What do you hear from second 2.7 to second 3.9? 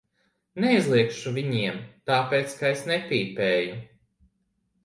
es nepīpēju.